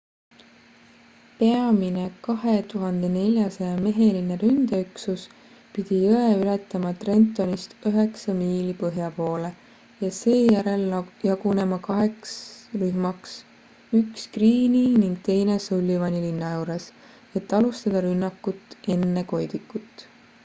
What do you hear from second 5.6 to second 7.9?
pidi jõe ületama trentonist